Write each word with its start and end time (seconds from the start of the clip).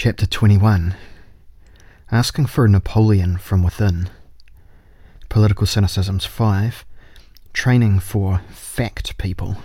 Chapter 0.00 0.26
21 0.28 0.94
Asking 2.12 2.46
for 2.46 2.64
a 2.64 2.68
Napoleon 2.68 3.36
from 3.36 3.64
Within. 3.64 4.08
Political 5.28 5.66
Cynicisms 5.66 6.24
5 6.24 6.84
Training 7.52 7.98
for 7.98 8.40
Fact 8.48 9.18
People. 9.18 9.56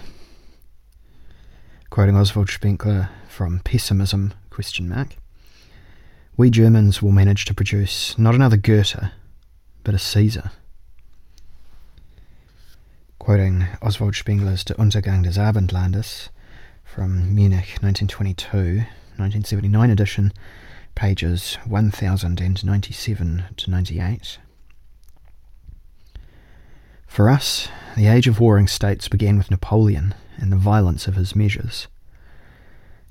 Quoting 1.92 2.18
Oswald 2.18 2.50
Spengler 2.50 3.12
from 3.28 3.60
Pessimism 3.60 4.34
question 4.50 4.90
mark. 4.90 5.18
We 6.36 6.50
Germans 6.50 7.00
will 7.00 7.12
manage 7.12 7.46
to 7.46 7.54
produce 7.54 8.18
not 8.18 8.34
another 8.34 8.58
Goethe, 8.58 9.12
but 9.84 9.94
a 9.94 10.00
Caesar. 10.00 10.50
Quoting 13.20 13.68
Oswald 13.84 14.16
Spengler's 14.16 14.64
Der 14.64 14.74
Untergang 14.78 15.22
des 15.22 15.40
Abendlandes 15.40 16.30
from 16.84 17.36
Munich 17.36 17.78
1922 17.84 18.88
1979 19.18 19.90
edition, 19.90 20.34
pages 20.96 21.56
1097 21.66 23.44
to 23.58 23.72
98. 23.72 24.40
For 27.08 27.30
us, 27.30 27.68
the 27.96 28.08
age 28.08 28.28
of 28.28 28.40
warring 28.40 28.68
states 28.68 29.08
began 29.08 29.38
with 29.38 29.52
Napoleon 29.52 30.16
and 30.38 30.52
the 30.52 30.58
violence 30.58 31.08
of 31.08 31.16
his 31.16 31.36
measures. 31.36 31.88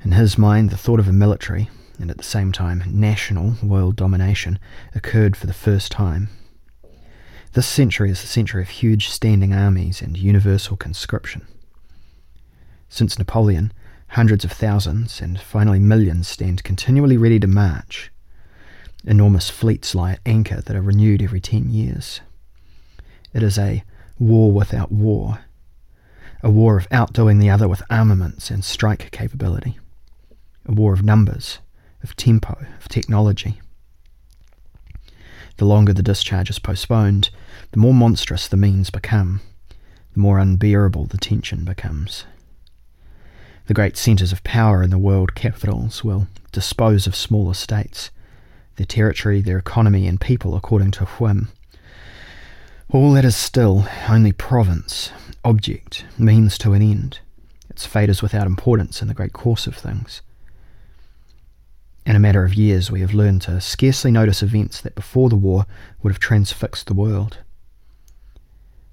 In 0.05 0.13
his 0.13 0.37
mind, 0.37 0.71
the 0.71 0.77
thought 0.77 0.99
of 0.99 1.07
a 1.07 1.13
military, 1.13 1.71
and 2.01 2.11
at 2.11 2.19
the 2.19 2.25
same 2.25 2.51
time 2.51 2.83
national 2.87 3.55
world 3.63 3.95
domination, 3.95 4.59
occurred 4.95 5.37
for 5.37 5.47
the 5.47 5.53
first 5.53 5.93
time. 5.93 6.29
This 7.53 7.67
century 7.67 8.11
is 8.11 8.21
the 8.21 8.27
century 8.27 8.63
of 8.63 8.71
huge 8.71 9.09
standing 9.09 9.53
armies 9.53 10.03
and 10.03 10.17
universal 10.17 10.77
conscription. 10.77 11.47
Since 12.89 13.19
Napoleon, 13.19 13.73
Hundreds 14.13 14.45
of 14.45 14.53
thousands 14.53 15.23
and 15.23 15.41
finally 15.41 15.79
millions 15.79 16.29
stand 16.29 16.63
continually 16.63 17.17
ready 17.17 17.41
to 17.41 17.47
march. 17.47 18.13
Enormous 19.07 19.49
fleets 19.49 19.95
lie 19.95 20.13
at 20.13 20.21
anchor 20.27 20.61
that 20.61 20.77
are 20.77 20.83
renewed 20.83 21.23
every 21.23 21.41
ten 21.41 21.71
years. 21.71 22.21
It 23.33 23.43
is 23.43 23.59
a 23.59 23.83
war 24.19 24.53
without 24.53 24.93
war, 24.93 25.47
a 26.43 26.51
war 26.51 26.77
of 26.77 26.87
outdoing 26.91 27.39
the 27.39 27.49
other 27.49 27.67
with 27.67 27.83
armaments 27.89 28.51
and 28.51 28.63
strike 28.63 29.11
capability, 29.13 29.79
a 30.67 30.73
war 30.73 30.93
of 30.93 31.03
numbers, 31.03 31.61
of 32.03 32.15
tempo, 32.15 32.67
of 32.79 32.89
technology. 32.91 33.63
The 35.57 35.65
longer 35.65 35.95
the 35.95 36.03
discharge 36.03 36.51
is 36.51 36.59
postponed, 36.59 37.31
the 37.71 37.79
more 37.79 37.95
monstrous 37.95 38.47
the 38.47 38.59
means 38.59 38.91
become, 38.91 39.41
the 40.13 40.21
more 40.21 40.39
unbearable 40.39 41.07
the 41.07 41.17
tension 41.17 41.65
becomes. 41.65 42.27
The 43.67 43.75
great 43.75 43.97
centres 43.97 44.33
of 44.33 44.43
power 44.43 44.83
in 44.83 44.91
the 44.91 44.99
world 44.99 45.35
capitals 45.35 46.03
will 46.03 46.27
dispose 46.51 47.07
of 47.07 47.15
smaller 47.15 47.55
states, 47.55 48.11
their 48.77 48.87
territory, 48.87 49.41
their 49.41 49.59
economy, 49.59 50.09
and 50.09 50.21
people 50.21 50.57
according 50.57 50.91
to 50.93 51.05
whim. 51.05 51.49
All 52.91 53.13
that 53.13 53.25
is 53.25 53.37
still 53.37 53.87
only 54.09 54.33
province, 54.33 55.13
object, 55.45 56.05
means 56.19 56.59
to 56.59 56.73
an 56.73 56.83
end. 56.83 57.21
Its 57.71 57.87
fate 57.87 58.11
is 58.11 58.21
without 58.21 58.47
importance 58.47 59.01
in 59.01 59.09
the 59.09 59.15
great 59.15 59.33
course 59.33 59.67
of 59.67 59.77
things. 59.77 60.23
In 62.05 62.17
a 62.17 62.21
matter 62.21 62.45
of 62.45 62.55
years, 62.55 62.91
we 62.91 63.01
have 63.01 63.15
learned 63.15 63.43
to 63.43 63.61
scarcely 63.61 64.11
notice 64.11 64.43
events 64.43 64.81
that 64.81 64.97
before 64.97 65.29
the 65.29 65.37
war 65.37 65.67
would 66.03 66.13
have 66.13 66.19
transfixed 66.19 66.87
the 66.87 66.95
world. 66.95 67.39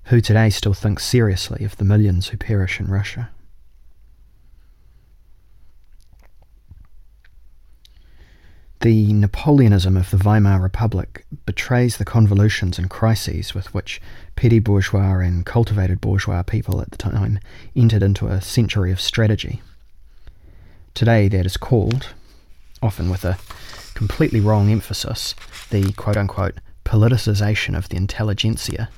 Who 0.05 0.21
today 0.21 0.51
still 0.51 0.75
thinks 0.75 1.03
seriously 1.03 1.65
of 1.65 1.75
the 1.77 1.83
millions 1.83 2.27
who 2.27 2.37
perish 2.37 2.79
in 2.79 2.87
Russia? 2.87 3.31
The 8.81 9.11
Napoleonism 9.11 9.97
of 9.97 10.09
the 10.09 10.17
Weimar 10.17 10.61
Republic 10.61 11.25
betrays 11.45 11.97
the 11.97 12.05
convolutions 12.05 12.80
and 12.80 12.89
crises 12.89 13.53
with 13.53 13.73
which 13.73 13.99
petty 14.38 14.59
bourgeois 14.59 15.20
and 15.20 15.45
cultivated 15.45 15.99
bourgeois 15.99 16.43
people 16.43 16.80
at 16.80 16.89
the 16.92 16.98
time 16.98 17.39
entered 17.76 18.02
into 18.02 18.27
a 18.27 18.39
century 18.39 18.93
of 18.93 19.02
strategy. 19.02 19.61
Today, 20.93 21.27
that 21.27 21.45
is 21.45 21.58
called, 21.58 22.14
often 22.81 23.09
with 23.09 23.26
a 23.26 23.37
completely 23.95 24.39
wrong 24.39 24.71
emphasis, 24.71 25.36
the 25.71 25.92
quote 25.93 26.15
unquote 26.15 26.59
politicization 26.86 27.77
of 27.77 27.89
the 27.89 27.98
intelligentsia, 27.98 28.89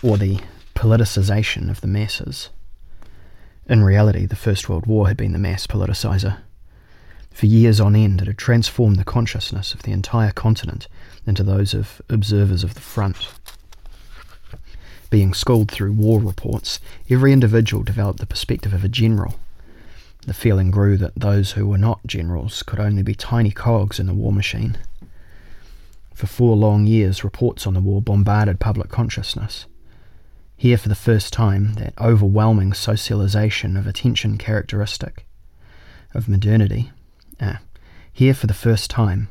or 0.00 0.16
the 0.16 0.38
politicization 0.76 1.70
of 1.70 1.80
the 1.80 1.88
masses. 1.88 2.50
In 3.68 3.82
reality, 3.82 4.26
the 4.26 4.36
First 4.36 4.68
World 4.68 4.86
War 4.86 5.08
had 5.08 5.16
been 5.16 5.32
the 5.32 5.40
mass 5.40 5.66
politicizer. 5.66 6.38
For 7.30 7.46
years 7.46 7.80
on 7.80 7.96
end, 7.96 8.20
it 8.20 8.26
had 8.26 8.38
transformed 8.38 8.96
the 8.96 9.04
consciousness 9.04 9.72
of 9.72 9.82
the 9.82 9.92
entire 9.92 10.32
continent 10.32 10.88
into 11.26 11.42
those 11.42 11.74
of 11.74 12.02
observers 12.08 12.64
of 12.64 12.74
the 12.74 12.80
front. 12.80 13.28
Being 15.10 15.34
schooled 15.34 15.70
through 15.70 15.92
war 15.92 16.20
reports, 16.20 16.80
every 17.08 17.32
individual 17.32 17.82
developed 17.82 18.20
the 18.20 18.26
perspective 18.26 18.72
of 18.72 18.84
a 18.84 18.88
general. 18.88 19.34
The 20.26 20.34
feeling 20.34 20.70
grew 20.70 20.96
that 20.98 21.14
those 21.16 21.52
who 21.52 21.66
were 21.66 21.78
not 21.78 22.06
generals 22.06 22.62
could 22.62 22.78
only 22.78 23.02
be 23.02 23.14
tiny 23.14 23.50
cogs 23.50 23.98
in 23.98 24.06
the 24.06 24.14
war 24.14 24.32
machine. 24.32 24.78
For 26.14 26.26
four 26.26 26.54
long 26.56 26.86
years, 26.86 27.24
reports 27.24 27.66
on 27.66 27.74
the 27.74 27.80
war 27.80 28.02
bombarded 28.02 28.60
public 28.60 28.90
consciousness. 28.90 29.64
Here, 30.56 30.76
for 30.76 30.90
the 30.90 30.94
first 30.94 31.32
time, 31.32 31.72
that 31.74 31.94
overwhelming 31.98 32.74
socialization 32.74 33.78
of 33.78 33.86
attention 33.86 34.36
characteristic 34.36 35.26
of 36.12 36.28
modernity 36.28 36.90
uh, 37.40 37.56
here 38.12 38.34
for 38.34 38.46
the 38.46 38.54
first 38.54 38.90
time, 38.90 39.28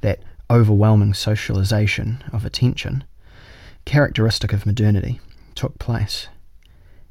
that 0.00 0.20
overwhelming 0.50 1.14
socialization 1.14 2.22
of 2.32 2.44
attention, 2.44 3.04
characteristic 3.84 4.52
of 4.52 4.66
modernity, 4.66 5.20
took 5.54 5.78
place. 5.78 6.28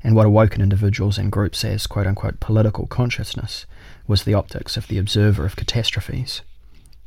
And 0.02 0.16
what 0.16 0.26
awoke 0.26 0.56
in 0.56 0.62
individuals 0.62 1.18
and 1.18 1.32
groups 1.32 1.64
as 1.66 1.88
quote 1.88 2.08
unquote 2.08 2.40
political 2.40 2.88
consciousness 2.88 3.66
was 4.08 4.24
the 4.24 4.34
optics 4.34 4.78
of 4.78 4.88
the 4.88 4.98
observer 4.98 5.46
of 5.46 5.56
catastrophes, 5.56 6.42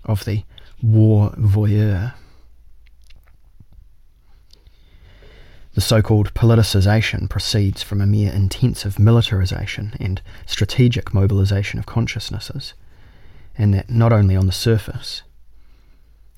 of 0.05 0.25
the 0.25 0.45
war 0.83 1.31
voyeur. 1.39 2.15
The 5.75 5.81
so 5.81 6.03
called 6.03 6.35
politicization 6.35 7.31
proceeds 7.31 7.83
from 7.83 8.03
a 8.03 8.07
mere 8.07 8.31
intensive 8.31 8.99
militarization 8.99 9.95
and 9.99 10.21
strategic 10.45 11.15
mobilization 11.15 11.79
of 11.79 11.87
consciousnesses 11.87 12.75
and 13.57 13.75
that 13.75 13.91
not 13.91 14.13
only 14.13 14.37
on 14.37 14.47
the 14.47 14.53
surface. 14.53 15.23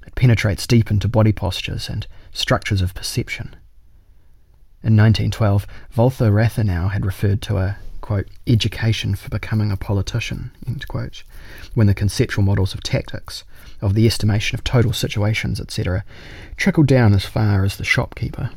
It 0.07 0.15
penetrates 0.15 0.67
deep 0.67 0.91
into 0.91 1.09
body 1.09 1.33
postures 1.33 1.89
and 1.89 2.07
structures 2.33 2.83
of 2.83 2.95
perception. 2.95 3.57
In 4.83 4.97
1912, 4.97 5.67
Walther 5.97 6.31
Rathenau 6.31 6.91
had 6.91 7.07
referred 7.07 7.41
to 7.43 7.57
a 7.57 7.79
quote, 8.03 8.29
education 8.47 9.15
for 9.15 9.31
becoming 9.31 9.73
a 9.73 9.79
politician, 9.79 10.51
end 10.67 10.87
quote, 10.89 11.23
when 11.73 11.87
the 11.87 11.95
conceptual 11.95 12.45
models 12.45 12.75
of 12.75 12.83
tactics, 12.83 13.45
of 13.81 13.95
the 13.95 14.07
estimation 14.07 14.55
of 14.55 14.63
total 14.63 14.93
situations, 14.93 15.59
etc., 15.59 16.05
trickled 16.59 16.87
down 16.87 17.15
as 17.15 17.25
far 17.25 17.65
as 17.65 17.79
the 17.79 17.85
shopkeeper. 17.85 18.51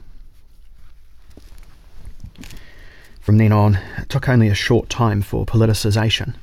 From 3.22 3.38
then 3.38 3.53
on, 3.53 3.75
it 3.97 4.09
took 4.09 4.28
only 4.28 4.50
a 4.50 4.53
short 4.53 4.90
time 4.90 5.22
for 5.22 5.46
politicization 5.46 6.35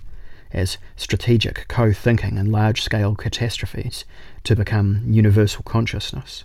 as 0.54 0.78
strategic 0.96 1.66
co 1.68 1.92
thinking 1.92 2.38
in 2.38 2.50
large 2.50 2.82
scale 2.82 3.14
catastrophes 3.14 4.04
to 4.44 4.56
become 4.56 5.02
universal 5.06 5.62
consciousness. 5.62 6.44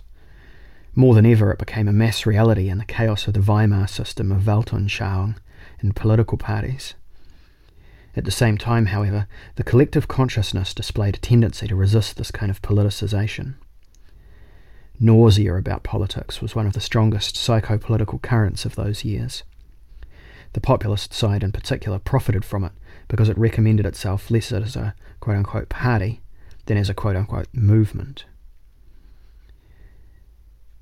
More 0.94 1.14
than 1.14 1.26
ever, 1.26 1.52
it 1.52 1.58
became 1.58 1.88
a 1.88 1.92
mass 1.92 2.26
reality 2.26 2.68
in 2.68 2.78
the 2.78 2.84
chaos 2.84 3.26
of 3.28 3.34
the 3.34 3.40
Weimar 3.40 3.86
system 3.86 4.32
of 4.32 4.42
Weltanschauung 4.42 5.36
in 5.80 5.92
political 5.92 6.36
parties. 6.36 6.94
At 8.16 8.24
the 8.24 8.32
same 8.32 8.58
time, 8.58 8.86
however, 8.86 9.28
the 9.54 9.62
collective 9.62 10.08
consciousness 10.08 10.74
displayed 10.74 11.16
a 11.16 11.20
tendency 11.20 11.68
to 11.68 11.76
resist 11.76 12.16
this 12.16 12.32
kind 12.32 12.50
of 12.50 12.60
politicization. 12.60 13.54
Nausea 14.98 15.54
about 15.54 15.84
politics 15.84 16.42
was 16.42 16.54
one 16.54 16.66
of 16.66 16.72
the 16.72 16.80
strongest 16.80 17.36
psychopolitical 17.36 18.20
currents 18.20 18.64
of 18.64 18.74
those 18.74 19.04
years. 19.04 19.44
The 20.52 20.60
populist 20.60 21.12
side, 21.12 21.42
in 21.42 21.52
particular, 21.52 21.98
profited 21.98 22.44
from 22.44 22.64
it 22.64 22.72
because 23.08 23.28
it 23.28 23.38
recommended 23.38 23.86
itself 23.86 24.30
less 24.30 24.52
as 24.52 24.76
a 24.76 24.94
quote 25.20 25.36
unquote 25.36 25.68
party 25.68 26.20
than 26.66 26.76
as 26.76 26.90
a 26.90 26.94
quote 26.94 27.16
unquote 27.16 27.48
movement. 27.52 28.24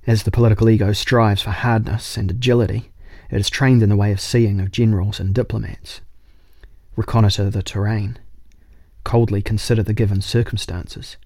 As 0.06 0.22
the 0.22 0.30
political 0.30 0.70
ego 0.70 0.92
strives 0.92 1.42
for 1.42 1.50
hardness 1.50 2.16
and 2.16 2.30
agility, 2.30 2.90
it 3.30 3.38
is 3.38 3.50
trained 3.50 3.82
in 3.82 3.90
the 3.90 3.96
way 3.96 4.10
of 4.10 4.20
seeing 4.20 4.58
of 4.58 4.70
generals 4.70 5.20
and 5.20 5.34
diplomats. 5.34 6.00
Reconnoitre 6.96 7.50
the 7.50 7.62
terrain, 7.62 8.18
coldly 9.04 9.42
consider 9.42 9.82
the 9.82 9.92
given 9.92 10.22
circumstances, 10.22 11.18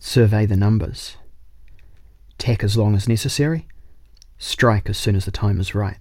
survey 0.00 0.46
the 0.46 0.56
numbers, 0.56 1.16
tack 2.38 2.64
as 2.64 2.76
long 2.76 2.94
as 2.94 3.08
necessary, 3.08 3.68
strike 4.38 4.88
as 4.88 4.98
soon 4.98 5.14
as 5.14 5.26
the 5.26 5.30
time 5.30 5.60
is 5.60 5.74
right. 5.74 5.98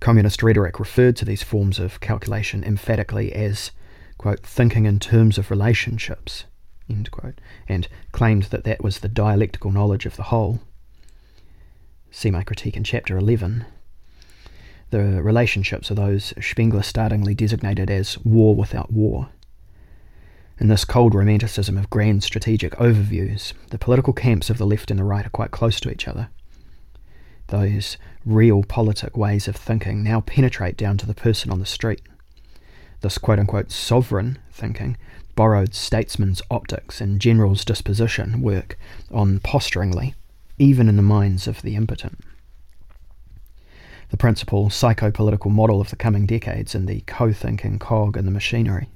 Communist 0.00 0.42
rhetoric 0.42 0.80
referred 0.80 1.14
to 1.16 1.26
these 1.26 1.42
forms 1.42 1.78
of 1.78 2.00
calculation 2.00 2.64
emphatically 2.64 3.34
as, 3.34 3.70
quote, 4.16 4.40
thinking 4.40 4.86
in 4.86 4.98
terms 4.98 5.36
of 5.36 5.50
relationships, 5.50 6.44
end 6.88 7.10
quote, 7.10 7.38
and 7.68 7.86
claimed 8.10 8.44
that 8.44 8.64
that 8.64 8.82
was 8.82 9.00
the 9.00 9.08
dialectical 9.08 9.70
knowledge 9.70 10.06
of 10.06 10.16
the 10.16 10.24
whole. 10.24 10.60
See 12.10 12.30
my 12.30 12.42
critique 12.42 12.78
in 12.78 12.84
chapter 12.84 13.18
11. 13.18 13.66
The 14.88 15.22
relationships 15.22 15.90
are 15.90 15.94
those 15.94 16.32
Spengler 16.40 16.82
startlingly 16.82 17.34
designated 17.34 17.90
as 17.90 18.18
war 18.24 18.54
without 18.54 18.90
war. 18.90 19.28
In 20.58 20.68
this 20.68 20.84
cold 20.84 21.14
romanticism 21.14 21.76
of 21.76 21.90
grand 21.90 22.24
strategic 22.24 22.72
overviews, 22.72 23.52
the 23.68 23.78
political 23.78 24.12
camps 24.12 24.50
of 24.50 24.58
the 24.58 24.66
left 24.66 24.90
and 24.90 24.98
the 24.98 25.04
right 25.04 25.26
are 25.26 25.30
quite 25.30 25.52
close 25.52 25.78
to 25.80 25.90
each 25.90 26.08
other. 26.08 26.30
Those 27.50 27.96
real 28.24 28.62
politic 28.62 29.16
ways 29.16 29.48
of 29.48 29.56
thinking 29.56 30.04
now 30.04 30.20
penetrate 30.20 30.76
down 30.76 30.96
to 30.98 31.06
the 31.06 31.14
person 31.14 31.50
on 31.50 31.58
the 31.58 31.66
street. 31.66 32.00
This 33.00 33.18
quote 33.18 33.40
unquote 33.40 33.72
sovereign 33.72 34.38
thinking 34.52 34.96
borrowed 35.34 35.74
statesmen's 35.74 36.40
optics 36.48 37.00
and 37.00 37.20
generals' 37.20 37.64
disposition 37.64 38.40
work 38.40 38.78
on 39.10 39.40
posturingly, 39.40 40.14
even 40.58 40.88
in 40.88 40.94
the 40.94 41.02
minds 41.02 41.48
of 41.48 41.62
the 41.62 41.74
impotent. 41.74 42.20
The 44.10 44.16
principal 44.16 44.68
psychopolitical 44.68 45.50
model 45.50 45.80
of 45.80 45.90
the 45.90 45.96
coming 45.96 46.26
decades 46.26 46.76
in 46.76 46.86
the 46.86 47.00
co 47.00 47.32
thinking 47.32 47.80
cog 47.80 48.16
in 48.16 48.26
the 48.26 48.30
machinery 48.30 48.88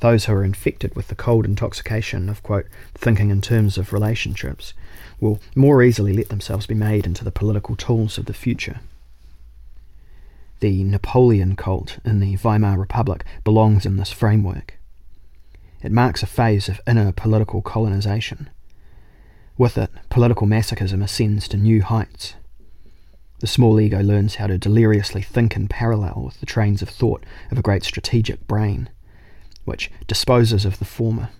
those 0.00 0.24
who 0.24 0.32
are 0.32 0.44
infected 0.44 0.96
with 0.96 1.08
the 1.08 1.14
cold 1.14 1.44
intoxication 1.44 2.28
of, 2.28 2.42
quote, 2.42 2.66
thinking 2.94 3.30
in 3.30 3.40
terms 3.40 3.78
of 3.78 3.92
relationships 3.92 4.72
will 5.20 5.38
more 5.54 5.82
easily 5.82 6.12
let 6.12 6.30
themselves 6.30 6.66
be 6.66 6.74
made 6.74 7.06
into 7.06 7.22
the 7.22 7.30
political 7.30 7.76
tools 7.76 8.16
of 8.16 8.24
the 8.24 8.32
future. 8.32 8.80
The 10.60 10.82
Napoleon 10.84 11.54
cult 11.56 11.98
in 12.04 12.20
the 12.20 12.36
Weimar 12.36 12.78
Republic 12.78 13.24
belongs 13.44 13.86
in 13.86 13.96
this 13.96 14.12
framework. 14.12 14.78
It 15.82 15.92
marks 15.92 16.22
a 16.22 16.26
phase 16.26 16.68
of 16.68 16.80
inner 16.86 17.12
political 17.12 17.62
colonization. 17.62 18.50
With 19.56 19.76
it, 19.78 19.90
political 20.08 20.46
masochism 20.46 21.02
ascends 21.02 21.48
to 21.48 21.56
new 21.56 21.82
heights. 21.82 22.34
The 23.40 23.46
small 23.46 23.80
ego 23.80 24.02
learns 24.02 24.34
how 24.34 24.46
to 24.46 24.58
deliriously 24.58 25.22
think 25.22 25.56
in 25.56 25.68
parallel 25.68 26.22
with 26.26 26.40
the 26.40 26.46
trains 26.46 26.82
of 26.82 26.90
thought 26.90 27.24
of 27.50 27.58
a 27.58 27.62
great 27.62 27.82
strategic 27.82 28.46
brain 28.46 28.90
which 29.70 29.88
disposes 30.08 30.64
of 30.64 30.80
the 30.80 30.84
former. 30.84 31.30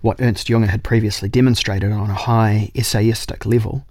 What 0.00 0.20
Ernst 0.22 0.48
Junger 0.48 0.68
had 0.68 0.82
previously 0.82 1.28
demonstrated 1.28 1.92
on 1.92 2.08
a 2.08 2.14
high 2.14 2.70
essayistic 2.74 3.44
level, 3.44 3.86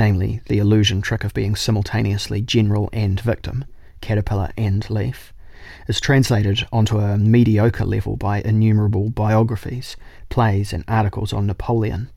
namely 0.00 0.40
the 0.48 0.58
illusion 0.58 1.00
trick 1.00 1.22
of 1.22 1.32
being 1.32 1.54
simultaneously 1.54 2.42
general 2.42 2.90
and 2.92 3.20
victim, 3.20 3.64
caterpillar 4.00 4.50
and 4.58 4.90
leaf, 4.90 5.32
is 5.86 6.00
translated 6.00 6.66
onto 6.72 6.98
a 6.98 7.16
mediocre 7.16 7.84
level 7.84 8.16
by 8.16 8.42
innumerable 8.42 9.10
biographies, 9.10 9.96
plays, 10.28 10.72
and 10.72 10.82
articles 10.88 11.32
on 11.32 11.46
Napoleon, 11.46 12.10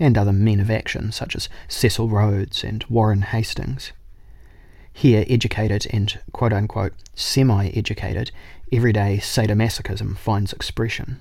and 0.00 0.18
other 0.18 0.32
men 0.32 0.58
of 0.58 0.68
action 0.68 1.12
such 1.12 1.36
as 1.36 1.48
Cecil 1.68 2.08
Rhodes 2.08 2.64
and 2.64 2.84
Warren 2.88 3.22
Hastings. 3.22 3.92
Here, 4.92 5.24
educated 5.28 5.86
and 5.90 6.18
quote 6.32 6.52
unquote 6.52 6.92
semi 7.14 7.68
educated, 7.68 8.30
everyday 8.70 9.18
sadomasochism 9.18 10.16
finds 10.16 10.52
expression. 10.52 11.20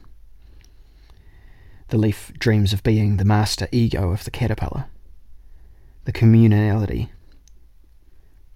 The 1.89 1.97
leaf 1.97 2.31
dreams 2.37 2.73
of 2.73 2.83
being 2.83 3.17
the 3.17 3.25
master 3.25 3.67
ego 3.71 4.11
of 4.11 4.23
the 4.23 4.31
caterpillar. 4.31 4.85
The 6.05 6.13
communality, 6.13 7.09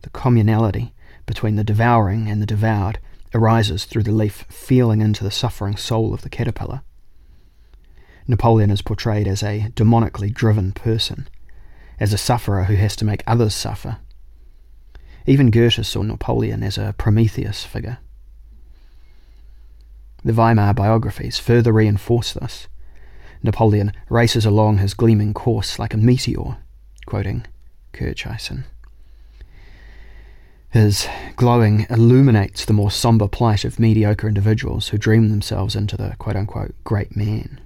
the 0.02 0.10
communality 0.10 0.92
between 1.26 1.56
the 1.56 1.64
devouring 1.64 2.30
and 2.30 2.42
the 2.42 2.46
devoured 2.46 3.00
arises 3.34 3.86
through 3.86 4.04
the 4.04 4.12
leaf 4.12 4.46
feeling 4.50 5.02
into 5.02 5.24
the 5.24 5.32
suffering 5.32 5.76
soul 5.76 6.14
of 6.14 6.22
the 6.22 6.30
caterpillar. 6.30 6.82
Napoleon 8.28 8.72
is 8.72 8.82
portrayed 8.82 9.28
as 9.28 9.44
a 9.44 9.72
demonically 9.76 10.34
driven 10.34 10.72
person, 10.72 11.28
as 12.00 12.14
a 12.14 12.18
sufferer 12.18 12.64
who 12.64 12.76
has 12.76 12.96
to 12.96 13.06
make 13.06 13.24
others 13.28 13.54
suffer, 13.54 13.98
even 15.26 15.52
Goethe 15.52 15.86
saw 15.86 16.02
Napoleon 16.04 16.64
as 16.64 16.78
a 16.78 16.94
Prometheus 16.98 17.64
figure. 17.64 17.98
The 20.24 20.34
Weimar 20.34 20.74
biographies 20.74 21.38
further 21.38 21.72
reinforce 21.72 22.34
this. 22.34 22.68
Napoleon 23.44 23.92
races 24.10 24.46
along 24.46 24.80
his 24.80 24.94
gleaming 24.94 25.34
course 25.34 25.78
like 25.78 25.94
a 25.94 25.98
meteor, 25.98 26.58
quoting 27.06 27.46
Kircheisen. 27.94 28.64
His 30.70 31.08
glowing 31.36 31.86
illuminates 31.90 32.66
the 32.66 32.74
more 32.74 32.92
sombre 32.92 33.28
plight 33.28 33.64
of 33.64 33.80
mediocre 33.80 34.28
individuals 34.28 34.90
who 34.90 34.98
dream 34.98 35.30
themselves 35.30 35.76
into 35.76 35.96
the 35.96 36.16
quote 36.18 36.36
unquote 36.36 36.76
great 36.84 37.16
man. 37.16 37.62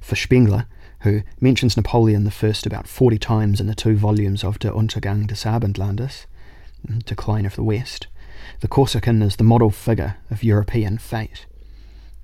For 0.00 0.16
Spengler, 0.16 0.66
who 1.02 1.22
mentions 1.40 1.76
Napoleon 1.76 2.26
I 2.26 2.52
about 2.66 2.86
40 2.86 3.18
times 3.18 3.60
in 3.60 3.66
the 3.66 3.74
two 3.74 3.96
volumes 3.96 4.44
of 4.44 4.58
Der 4.58 4.70
Untergang 4.70 5.26
des 5.26 5.48
Abendlandes, 5.48 6.26
mm, 6.86 7.04
Decline 7.04 7.46
of 7.46 7.56
the 7.56 7.64
West. 7.64 8.06
The 8.60 8.68
Corsican 8.68 9.22
is 9.22 9.36
the 9.36 9.44
model 9.44 9.70
figure 9.70 10.16
of 10.30 10.44
European 10.44 10.98
fate. 10.98 11.46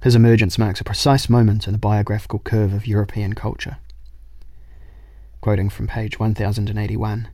His 0.03 0.15
emergence 0.15 0.59
marks 0.59 0.81
a 0.81 0.85
precise 0.85 1.29
moment 1.29 1.67
in 1.67 1.73
the 1.73 1.79
biographical 1.79 2.39
curve 2.39 2.75
of 2.75 2.87
European 2.87 3.33
culture. 3.35 3.79
Quoting 5.41 5.71
from 5.71 5.87
page 5.87 6.19
1081 6.19 7.29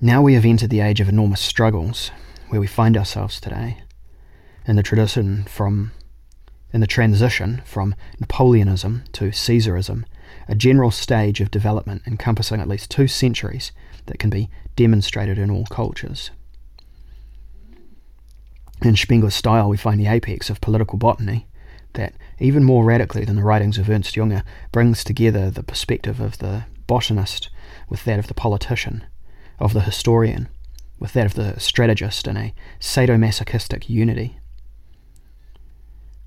Now 0.00 0.22
we 0.22 0.34
have 0.34 0.44
entered 0.44 0.70
the 0.70 0.80
age 0.80 1.00
of 1.00 1.08
enormous 1.08 1.40
struggles, 1.40 2.10
where 2.48 2.60
we 2.60 2.66
find 2.66 2.96
ourselves 2.96 3.40
today. 3.40 3.82
In 4.66 4.76
the 4.76 4.82
tradition 4.82 5.44
from 5.44 5.90
in 6.72 6.80
the 6.80 6.86
transition 6.86 7.60
from 7.64 7.94
Napoleonism 8.18 9.04
to 9.12 9.24
Caesarism, 9.30 10.04
a 10.48 10.54
general 10.54 10.90
stage 10.90 11.40
of 11.40 11.50
development 11.50 12.02
encompassing 12.06 12.60
at 12.60 12.68
least 12.68 12.90
two 12.90 13.06
centuries 13.08 13.72
that 14.06 14.18
can 14.18 14.30
be 14.30 14.50
demonstrated 14.76 15.38
in 15.38 15.50
all 15.50 15.66
cultures. 15.66 16.30
In 18.82 18.94
Spengler's 18.96 19.34
style, 19.34 19.68
we 19.68 19.76
find 19.76 20.00
the 20.00 20.08
apex 20.08 20.50
of 20.50 20.60
political 20.60 20.98
botany 20.98 21.46
that, 21.92 22.14
even 22.40 22.64
more 22.64 22.84
radically 22.84 23.24
than 23.24 23.36
the 23.36 23.44
writings 23.44 23.78
of 23.78 23.88
Ernst 23.88 24.14
Junger, 24.14 24.42
brings 24.72 25.04
together 25.04 25.50
the 25.50 25.62
perspective 25.62 26.20
of 26.20 26.38
the 26.38 26.64
botanist 26.86 27.48
with 27.88 28.04
that 28.04 28.18
of 28.18 28.26
the 28.26 28.34
politician, 28.34 29.04
of 29.60 29.72
the 29.72 29.82
historian 29.82 30.48
with 31.02 31.12
that 31.14 31.26
of 31.26 31.34
the 31.34 31.58
strategist 31.58 32.28
in 32.28 32.36
a 32.36 32.54
sadomasochistic 32.78 33.88
unity. 33.88 34.38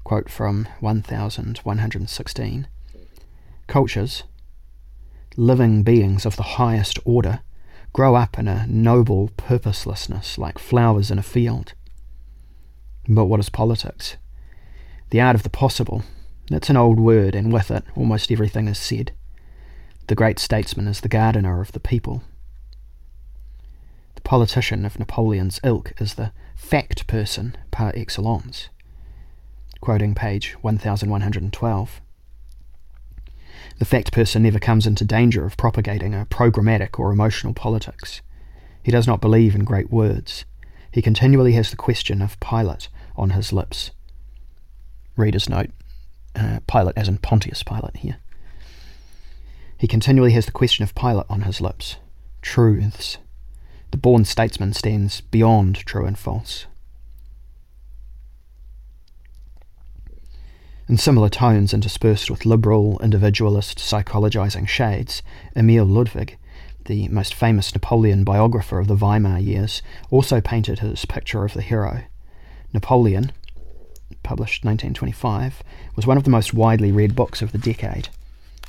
Quote 0.03 0.29
from 0.29 0.67
1116 0.81 2.67
Cultures, 3.67 4.23
living 5.35 5.83
beings 5.83 6.25
of 6.25 6.35
the 6.35 6.43
highest 6.43 6.99
order, 7.03 7.41
grow 7.93 8.15
up 8.15 8.37
in 8.37 8.47
a 8.47 8.67
noble 8.67 9.31
purposelessness 9.37 10.37
like 10.37 10.59
flowers 10.59 11.09
in 11.09 11.17
a 11.17 11.23
field. 11.23 11.73
But 13.07 13.25
what 13.25 13.39
is 13.39 13.49
politics? 13.49 14.17
The 15.09 15.21
art 15.21 15.35
of 15.35 15.43
the 15.43 15.49
possible. 15.49 16.03
That's 16.49 16.69
an 16.69 16.77
old 16.77 16.99
word, 16.99 17.35
and 17.35 17.51
with 17.51 17.71
it, 17.71 17.83
almost 17.95 18.31
everything 18.31 18.67
is 18.67 18.77
said. 18.77 19.11
The 20.07 20.15
great 20.15 20.39
statesman 20.39 20.87
is 20.87 21.01
the 21.01 21.09
gardener 21.09 21.61
of 21.61 21.71
the 21.71 21.79
people. 21.79 22.23
The 24.13 24.21
politician 24.21 24.85
of 24.85 24.99
Napoleon's 24.99 25.59
ilk 25.63 25.93
is 25.99 26.13
the 26.13 26.31
fact 26.55 27.07
person 27.07 27.57
par 27.71 27.91
excellence. 27.95 28.69
Quoting 29.81 30.15
page 30.15 30.55
1112. 30.61 32.01
The 33.77 33.85
fact 33.85 34.11
person 34.11 34.43
never 34.43 34.59
comes 34.59 34.87
into 34.87 35.03
danger 35.03 35.45
of 35.45 35.57
propagating 35.57 36.13
a 36.13 36.25
programmatic 36.25 36.97
or 36.97 37.11
emotional 37.11 37.53
politics. 37.53 38.21
He 38.81 38.91
does 38.91 39.07
not 39.07 39.21
believe 39.21 39.55
in 39.55 39.65
great 39.65 39.89
words. 39.89 40.45
He 40.91 41.01
continually 41.01 41.53
has 41.53 41.71
the 41.71 41.75
question 41.75 42.21
of 42.21 42.39
Pilate 42.39 42.87
on 43.17 43.31
his 43.31 43.51
lips. 43.51 43.91
Reader's 45.17 45.49
note 45.49 45.71
uh, 46.35 46.59
Pilate 46.67 46.97
as 46.97 47.07
in 47.07 47.17
Pontius 47.17 47.63
Pilate 47.63 47.97
here. 47.97 48.17
He 49.77 49.87
continually 49.87 50.31
has 50.31 50.45
the 50.45 50.51
question 50.51 50.83
of 50.83 50.95
Pilate 50.95 51.25
on 51.29 51.41
his 51.41 51.59
lips. 51.59 51.97
Truths. 52.41 53.17
The 53.91 53.97
born 53.97 54.25
statesman 54.25 54.73
stands 54.73 55.21
beyond 55.21 55.77
true 55.77 56.05
and 56.05 56.17
false. 56.17 56.65
In 60.87 60.97
similar 60.97 61.29
tones 61.29 61.73
interspersed 61.73 62.29
with 62.29 62.45
liberal, 62.45 62.99
individualist, 63.01 63.79
psychologizing 63.79 64.67
shades, 64.67 65.23
Emil 65.55 65.83
Ludwig, 65.83 66.37
the 66.85 67.07
most 67.07 67.33
famous 67.33 67.73
Napoleon 67.73 68.23
biographer 68.23 68.77
of 68.77 68.87
the 68.87 68.95
Weimar 68.95 69.39
years, 69.39 69.81
also 70.11 70.39
painted 70.39 70.79
his 70.79 71.03
picture 71.05 71.43
of 71.43 71.53
the 71.53 71.63
hero. 71.63 72.03
Napoleon, 72.71 73.31
published 74.21 74.63
1925, 74.63 75.63
was 75.95 76.05
one 76.05 76.17
of 76.17 76.23
the 76.23 76.29
most 76.29 76.53
widely 76.53 76.91
read 76.91 77.15
books 77.15 77.41
of 77.41 77.51
the 77.51 77.57
decade. 77.57 78.09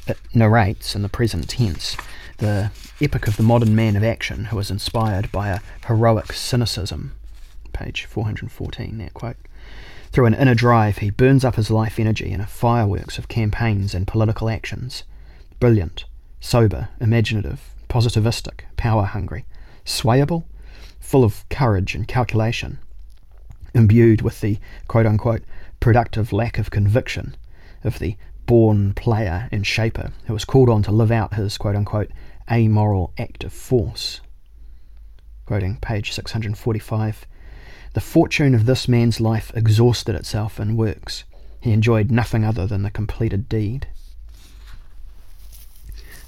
It 0.07 0.17
narrates, 0.33 0.95
in 0.95 1.03
the 1.03 1.11
present 1.11 1.51
tense, 1.51 1.99
the 2.39 2.71
epic 2.99 3.29
of 3.29 3.37
the 3.37 3.43
modern 3.43 3.77
man 3.77 3.95
of 3.95 4.03
action 4.03 4.47
who 4.47 4.57
was 4.57 4.71
inspired 4.71 5.31
by 5.33 5.49
a 5.49 5.61
heroic 5.87 6.33
cynicism. 6.33 7.15
Page 7.75 8.07
414, 8.07 8.97
that 8.99 9.13
quote. 9.13 9.37
Through 10.13 10.27
an 10.27 10.35
inner 10.35 10.55
drive, 10.55 10.99
he 10.99 11.11
burns 11.11 11.45
up 11.45 11.57
his 11.57 11.71
life 11.71 11.99
energy 11.99 12.31
in 12.31 12.41
a 12.41 12.47
fireworks 12.47 13.19
of 13.19 13.29
campaigns 13.29 13.95
and 13.95 14.07
political 14.07 14.49
actions. 14.49 15.05
Brilliant, 15.61 16.05
sober, 16.41 16.89
imaginative, 17.01 17.75
positivistic, 17.89 18.61
power 18.77 19.05
hungry, 19.05 19.45
swayable, 19.85 20.45
full 21.01 21.25
of 21.25 21.49
courage 21.49 21.95
and 21.95 22.09
calculation, 22.09 22.79
imbued 23.75 24.23
with 24.23 24.41
the 24.41 24.59
quote 24.89 25.07
unquote 25.07 25.43
productive 25.81 26.33
lack 26.33 26.59
of 26.59 26.71
conviction 26.71 27.37
of 27.85 27.99
the 27.99 28.17
born 28.47 28.95
player 28.95 29.49
and 29.53 29.67
shaper 29.67 30.13
who 30.27 30.33
was 30.33 30.45
called 30.45 30.69
on 30.69 30.83
to 30.83 30.93
live 30.93 31.11
out 31.11 31.35
his 31.35 31.59
quote 31.59 31.77
unquote 31.77 32.11
amoral 32.51 33.13
act 33.19 33.45
of 33.45 33.53
force. 33.53 34.21
Quoting 35.45 35.77
page 35.77 36.13
645 36.13 37.27
The 37.97 38.03
fortune 38.03 38.55
of 38.55 38.67
this 38.67 38.89
man's 38.89 39.23
life 39.23 39.51
exhausted 39.55 40.15
itself 40.15 40.61
in 40.61 40.77
works. 40.77 41.25
He 41.63 41.73
enjoyed 41.73 42.11
nothing 42.11 42.45
other 42.45 42.67
than 42.67 42.83
the 42.83 42.91
completed 42.91 43.49
deed. 43.49 43.89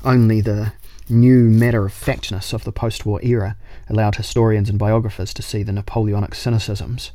Only 0.03 0.41
the 0.41 0.73
new 1.11 1.51
matter 1.51 1.85
of 1.85 1.93
factness 1.93 2.55
of 2.55 2.65
the 2.65 2.73
post 2.73 3.05
war 3.05 3.21
era 3.23 3.55
allowed 3.87 4.15
historians 4.15 4.71
and 4.71 4.79
biographers 4.79 5.35
to 5.35 5.43
see 5.43 5.63
the 5.63 5.75
Napoleonic 5.75 6.31
cynicisms 6.31 7.11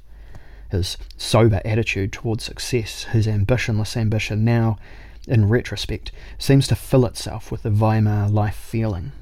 his 0.70 0.98
sober 1.18 1.60
attitude 1.66 2.14
towards 2.14 2.44
success, 2.44 3.06
his 3.06 3.26
ambitionless 3.26 3.98
ambition 3.98 4.46
now, 4.46 4.78
in 5.28 5.50
retrospect, 5.50 6.12
seems 6.38 6.68
to 6.68 6.76
fill 6.76 7.08
itself 7.08 7.52
with 7.52 7.64
the 7.64 7.72
Weimar 7.72 8.30
life 8.30 8.58
feeling. 8.58 9.14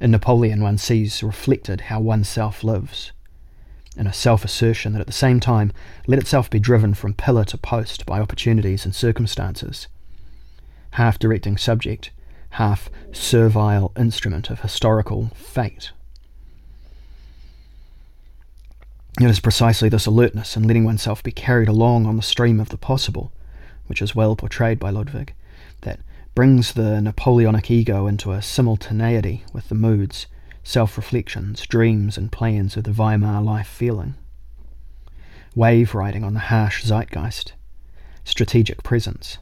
In 0.00 0.10
Napoleon, 0.10 0.60
one 0.60 0.76
sees 0.76 1.22
reflected 1.22 1.82
how 1.82 2.00
oneself 2.00 2.64
lives, 2.64 3.12
in 3.96 4.06
a 4.06 4.12
self 4.12 4.44
assertion 4.44 4.92
that 4.92 5.00
at 5.00 5.06
the 5.06 5.12
same 5.12 5.40
time 5.40 5.72
let 6.06 6.18
itself 6.18 6.50
be 6.50 6.58
driven 6.58 6.94
from 6.94 7.14
pillar 7.14 7.44
to 7.44 7.58
post 7.58 8.06
by 8.06 8.20
opportunities 8.20 8.84
and 8.84 8.94
circumstances, 8.94 9.88
half 10.92 11.18
directing 11.18 11.56
subject, 11.56 12.10
half 12.50 12.90
servile 13.12 13.92
instrument 13.96 14.50
of 14.50 14.60
historical 14.60 15.30
fate. 15.34 15.92
It 19.18 19.30
is 19.30 19.40
precisely 19.40 19.88
this 19.88 20.04
alertness 20.04 20.56
and 20.56 20.66
letting 20.66 20.84
oneself 20.84 21.22
be 21.22 21.32
carried 21.32 21.68
along 21.68 22.04
on 22.04 22.16
the 22.16 22.22
stream 22.22 22.60
of 22.60 22.68
the 22.68 22.76
possible, 22.76 23.32
which 23.86 24.02
is 24.02 24.14
well 24.14 24.36
portrayed 24.36 24.78
by 24.78 24.90
Ludwig, 24.90 25.32
that 25.82 26.00
brings 26.34 26.74
the 26.74 27.00
Napoleonic 27.00 27.70
ego 27.70 28.06
into 28.06 28.32
a 28.32 28.42
simultaneity 28.42 29.44
with 29.54 29.70
the 29.70 29.74
moods, 29.74 30.26
self 30.66 30.96
reflections, 30.96 31.64
dreams, 31.66 32.18
and 32.18 32.32
plans 32.32 32.76
of 32.76 32.82
the 32.82 32.92
Weimar 32.92 33.40
life 33.40 33.68
feeling. 33.68 34.14
Wave 35.54 35.94
riding 35.94 36.24
on 36.24 36.34
the 36.34 36.40
harsh 36.40 36.82
zeitgeist, 36.82 37.52
strategic 38.24 38.82
presence, 38.82 39.38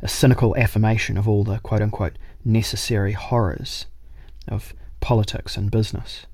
a 0.00 0.08
cynical 0.08 0.56
affirmation 0.56 1.18
of 1.18 1.28
all 1.28 1.44
the 1.44 1.58
quote 1.58 1.82
unquote 1.82 2.16
necessary 2.44 3.12
horrors 3.12 3.84
of 4.48 4.72
politics 5.00 5.56
and 5.56 5.70
business 5.70 6.24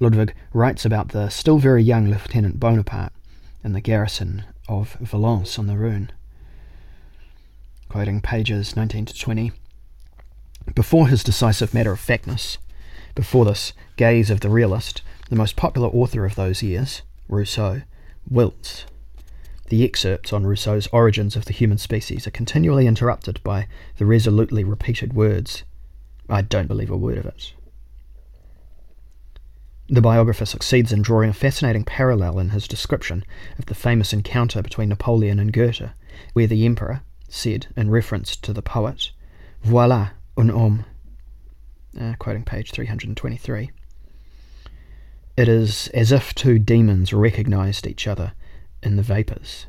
Ludwig 0.00 0.34
writes 0.52 0.84
about 0.84 1.10
the 1.10 1.28
still 1.28 1.58
very 1.58 1.82
young 1.82 2.10
Lieutenant 2.10 2.58
Bonaparte 2.58 3.12
in 3.62 3.74
the 3.74 3.80
garrison 3.80 4.42
of 4.68 4.94
Valence 4.94 5.56
on 5.56 5.68
the 5.68 5.78
Rhone. 5.78 6.10
Quoting 7.88 8.20
pages 8.20 8.74
19 8.74 9.04
to 9.06 9.14
20. 9.14 9.52
Before 10.74 11.06
his 11.06 11.22
decisive 11.22 11.72
matter 11.72 11.92
of 11.92 12.00
factness, 12.00 12.58
before 13.14 13.44
this 13.44 13.72
gaze 13.96 14.30
of 14.30 14.40
the 14.40 14.50
realist, 14.50 15.02
the 15.28 15.36
most 15.36 15.56
popular 15.56 15.88
author 15.88 16.24
of 16.24 16.34
those 16.34 16.62
years, 16.62 17.02
Rousseau, 17.28 17.82
wilts. 18.28 18.84
The 19.68 19.84
excerpts 19.84 20.32
on 20.32 20.46
Rousseau's 20.46 20.88
Origins 20.88 21.36
of 21.36 21.46
the 21.46 21.52
Human 21.52 21.78
Species 21.78 22.26
are 22.26 22.32
continually 22.32 22.86
interrupted 22.86 23.42
by 23.42 23.66
the 23.96 24.06
resolutely 24.06 24.62
repeated 24.62 25.14
words, 25.14 25.64
I 26.28 26.42
don't 26.42 26.68
believe 26.68 26.90
a 26.90 26.96
word 26.96 27.18
of 27.18 27.26
it. 27.26 27.54
The 29.88 30.00
biographer 30.00 30.46
succeeds 30.46 30.92
in 30.92 31.02
drawing 31.02 31.30
a 31.30 31.34
fascinating 31.34 31.84
parallel 31.84 32.38
in 32.38 32.50
his 32.50 32.66
description 32.66 33.24
of 33.58 33.66
the 33.66 33.74
famous 33.74 34.12
encounter 34.12 34.62
between 34.62 34.88
Napoleon 34.88 35.38
and 35.38 35.52
Goethe, 35.52 35.90
where 36.32 36.46
the 36.46 36.64
emperor 36.64 37.02
said, 37.28 37.66
in 37.76 37.90
reference 37.90 38.36
to 38.36 38.52
the 38.52 38.62
poet, 38.62 39.10
Voilà 39.64 40.12
un 40.36 40.48
homme, 40.48 40.84
uh, 42.00 42.14
quoting 42.18 42.44
page 42.44 42.70
323. 42.70 43.70
It 45.36 45.48
is 45.48 45.88
as 45.88 46.12
if 46.12 46.34
two 46.34 46.58
demons 46.58 47.12
recognized 47.12 47.86
each 47.86 48.06
other 48.06 48.32
in 48.82 48.96
the 48.96 49.02
vapours. 49.02 49.66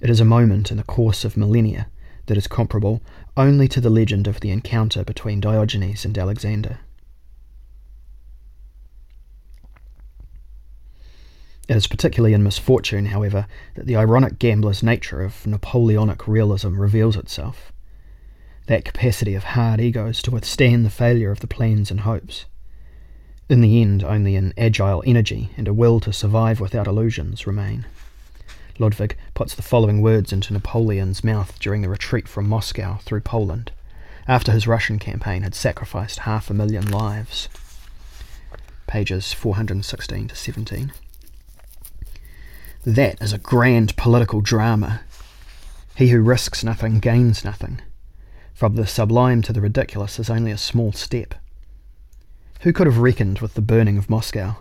It 0.00 0.10
is 0.10 0.20
a 0.20 0.24
moment 0.24 0.70
in 0.70 0.76
the 0.76 0.82
course 0.82 1.24
of 1.24 1.36
millennia 1.36 1.88
that 2.26 2.36
is 2.36 2.46
comparable 2.46 3.00
only 3.36 3.68
to 3.68 3.80
the 3.80 3.90
legend 3.90 4.26
of 4.26 4.40
the 4.40 4.50
encounter 4.50 5.04
between 5.04 5.40
Diogenes 5.40 6.04
and 6.04 6.16
Alexander. 6.16 6.80
It 11.66 11.76
is 11.76 11.86
particularly 11.86 12.34
in 12.34 12.42
misfortune, 12.42 13.06
however, 13.06 13.46
that 13.74 13.86
the 13.86 13.96
ironic 13.96 14.38
gambler's 14.38 14.82
nature 14.82 15.22
of 15.22 15.46
Napoleonic 15.46 16.28
realism 16.28 16.78
reveals 16.78 17.16
itself. 17.16 17.72
That 18.66 18.84
capacity 18.84 19.34
of 19.34 19.44
hard 19.44 19.80
egos 19.80 20.22
to 20.22 20.30
withstand 20.30 20.86
the 20.86 20.90
failure 20.90 21.30
of 21.30 21.40
the 21.40 21.46
plans 21.46 21.90
and 21.90 22.00
hopes. 22.00 22.46
In 23.48 23.60
the 23.60 23.82
end, 23.82 24.02
only 24.02 24.36
an 24.36 24.54
agile 24.56 25.02
energy 25.06 25.50
and 25.58 25.68
a 25.68 25.74
will 25.74 26.00
to 26.00 26.12
survive 26.12 26.60
without 26.60 26.86
illusions 26.86 27.46
remain. 27.46 27.84
Ludwig 28.78 29.16
puts 29.34 29.54
the 29.54 29.62
following 29.62 30.00
words 30.00 30.32
into 30.32 30.52
Napoleon's 30.52 31.22
mouth 31.22 31.58
during 31.60 31.82
the 31.82 31.90
retreat 31.90 32.26
from 32.26 32.48
Moscow 32.48 32.98
through 33.02 33.20
Poland, 33.20 33.70
after 34.26 34.50
his 34.50 34.66
Russian 34.66 34.98
campaign 34.98 35.42
had 35.42 35.54
sacrificed 35.54 36.20
half 36.20 36.48
a 36.48 36.54
million 36.54 36.90
lives. 36.90 37.48
Pages 38.86 39.34
416 39.34 40.28
to 40.28 40.34
17. 40.34 40.92
That 42.86 43.20
is 43.20 43.32
a 43.32 43.38
grand 43.38 43.94
political 43.96 44.40
drama. 44.40 45.02
He 45.96 46.08
who 46.08 46.22
risks 46.22 46.64
nothing 46.64 46.98
gains 46.98 47.44
nothing. 47.44 47.80
From 48.54 48.76
the 48.76 48.86
sublime 48.86 49.42
to 49.42 49.52
the 49.52 49.60
ridiculous 49.60 50.20
is 50.20 50.30
only 50.30 50.52
a 50.52 50.58
small 50.58 50.92
step. 50.92 51.34
Who 52.60 52.72
could 52.72 52.86
have 52.86 52.98
reckoned 52.98 53.40
with 53.40 53.54
the 53.54 53.60
burning 53.60 53.98
of 53.98 54.08
Moscow? 54.08 54.56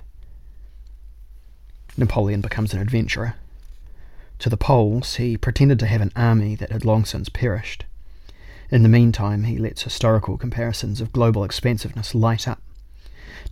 Napoleon 1.96 2.42
becomes 2.42 2.74
an 2.74 2.80
adventurer. 2.80 3.36
To 4.40 4.50
the 4.50 4.58
Poles, 4.58 5.18
he 5.18 5.38
pretended 5.38 5.78
to 5.78 5.86
have 5.86 6.02
an 6.02 6.12
army 6.16 6.56
that 6.56 6.72
had 6.72 6.86
long 6.86 7.06
since 7.06 7.30
perished. 7.30 7.86
In 8.72 8.82
the 8.82 8.90
meantime, 8.90 9.44
he 9.44 9.60
lets 9.60 9.84
historical 9.84 10.40
comparisons 10.40 11.00
of 11.00 11.14
global 11.14 11.44
expansiveness 11.44 12.16
light 12.16 12.48
up, 12.48 12.64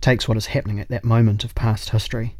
takes 0.00 0.26
what 0.26 0.36
is 0.36 0.46
happening 0.46 0.80
at 0.80 0.88
that 0.88 1.04
moment 1.04 1.44
of 1.44 1.54
past 1.54 1.90
history, 1.90 2.36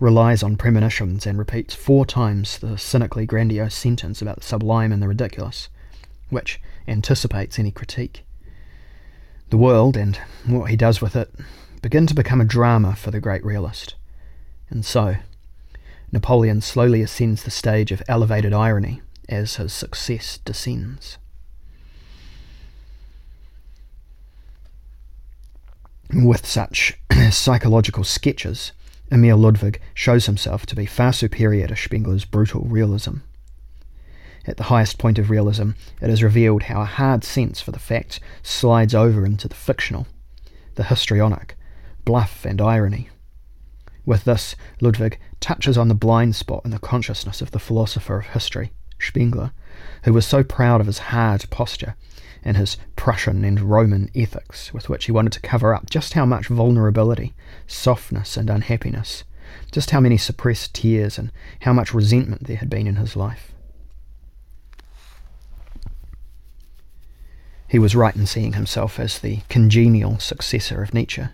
relies 0.00 0.42
on 0.42 0.56
premonitions 0.56 1.26
and 1.26 1.38
repeats 1.38 1.74
four 1.74 2.06
times 2.06 2.58
the 2.58 2.78
cynically 2.78 3.26
grandiose 3.26 3.74
sentence 3.74 4.22
about 4.22 4.36
the 4.36 4.46
sublime 4.46 4.92
and 4.92 5.02
the 5.02 5.08
ridiculous, 5.08 5.68
which 6.30 6.60
anticipates 6.86 7.58
any 7.58 7.70
critique. 7.70 8.24
The 9.50 9.56
world, 9.56 9.96
and 9.96 10.16
what 10.46 10.70
he 10.70 10.76
does 10.76 11.00
with 11.00 11.16
it, 11.16 11.32
begin 11.82 12.06
to 12.06 12.14
become 12.14 12.40
a 12.40 12.46
drama 12.46 12.96
for 12.96 13.10
the 13.10 13.20
great 13.20 13.44
realist. 13.44 13.94
And 14.70 14.84
so, 14.84 15.16
Napoleon 16.10 16.60
slowly 16.60 17.02
ascends 17.02 17.42
the 17.42 17.50
stage 17.50 17.92
of 17.92 18.02
elevated 18.08 18.52
irony 18.52 19.02
as 19.28 19.56
his 19.56 19.72
success 19.72 20.38
descends. 20.44 21.18
With 26.12 26.46
such 26.46 26.98
psychological 27.30 28.04
sketches, 28.04 28.72
Emil 29.10 29.36
Ludwig 29.36 29.80
shows 29.94 30.26
himself 30.26 30.66
to 30.66 30.76
be 30.76 30.86
far 30.86 31.12
superior 31.12 31.66
to 31.66 31.74
Spengler's 31.74 32.24
brutal 32.24 32.62
realism. 32.62 33.18
At 34.46 34.58
the 34.58 34.64
highest 34.64 34.98
point 34.98 35.18
of 35.18 35.30
realism, 35.30 35.70
it 36.02 36.10
is 36.10 36.22
revealed 36.22 36.64
how 36.64 36.82
a 36.82 36.86
hard 36.86 37.24
sense 37.24 37.60
for 37.60 37.70
the 37.70 37.78
facts 37.78 38.20
slides 38.42 38.94
over 38.94 39.24
into 39.24 39.48
the 39.48 39.54
fictional, 39.54 40.06
the 40.74 40.84
histrionic, 40.84 41.56
bluff 42.04 42.44
and 42.44 42.60
irony. 42.60 43.08
With 44.04 44.24
this, 44.24 44.54
Ludwig 44.80 45.18
touches 45.40 45.78
on 45.78 45.88
the 45.88 45.94
blind 45.94 46.36
spot 46.36 46.62
in 46.64 46.70
the 46.70 46.78
consciousness 46.78 47.40
of 47.40 47.52
the 47.52 47.58
philosopher 47.58 48.18
of 48.18 48.26
history, 48.26 48.72
Spengler, 48.98 49.52
who 50.04 50.12
was 50.12 50.26
so 50.26 50.44
proud 50.44 50.80
of 50.80 50.86
his 50.86 50.98
hard 50.98 51.48
posture 51.48 51.96
and 52.42 52.58
his 52.58 52.76
Prussian 52.96 53.44
and 53.44 53.60
Roman 53.60 54.10
ethics, 54.14 54.74
with 54.74 54.90
which 54.90 55.06
he 55.06 55.12
wanted 55.12 55.32
to 55.32 55.40
cover 55.40 55.74
up 55.74 55.88
just 55.88 56.12
how 56.12 56.26
much 56.26 56.48
vulnerability, 56.48 57.32
softness, 57.66 58.36
and 58.36 58.50
unhappiness, 58.50 59.24
just 59.72 59.90
how 59.90 60.00
many 60.00 60.18
suppressed 60.18 60.74
tears, 60.74 61.18
and 61.18 61.32
how 61.60 61.72
much 61.72 61.94
resentment 61.94 62.44
there 62.46 62.58
had 62.58 62.68
been 62.68 62.86
in 62.86 62.96
his 62.96 63.16
life. 63.16 63.53
He 67.68 67.78
was 67.78 67.96
right 67.96 68.14
in 68.14 68.26
seeing 68.26 68.52
himself 68.52 69.00
as 69.00 69.18
the 69.18 69.40
congenial 69.48 70.18
successor 70.18 70.82
of 70.82 70.94
Nietzsche. 70.94 71.24